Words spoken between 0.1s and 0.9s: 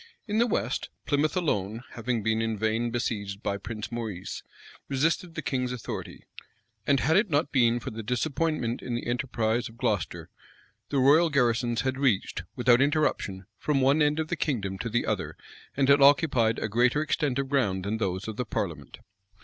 In the west,